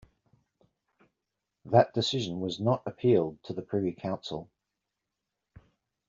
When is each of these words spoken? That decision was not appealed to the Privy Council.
That 1.63 1.93
decision 1.93 2.39
was 2.39 2.59
not 2.59 2.81
appealed 2.87 3.43
to 3.43 3.53
the 3.53 3.61
Privy 3.61 3.93
Council. 3.93 4.49